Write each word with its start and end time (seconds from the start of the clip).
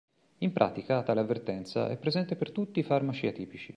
In 0.39 0.51
pratica, 0.51 1.03
tale 1.03 1.19
avvertenza, 1.19 1.87
è 1.87 1.95
presente 1.95 2.35
per 2.35 2.49
tutti 2.51 2.79
i 2.79 2.83
farmaci 2.83 3.27
atipici. 3.27 3.69